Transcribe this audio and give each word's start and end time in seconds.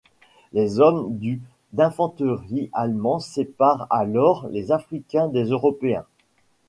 Les 0.51 0.79
hommes 0.79 1.15
du 1.19 1.43
d'infanterie 1.73 2.71
allemand 2.73 3.19
séparent 3.19 3.85
alors 3.91 4.47
les 4.49 4.71
Africains 4.71 5.27
des 5.27 5.43
Européens. 5.43 6.05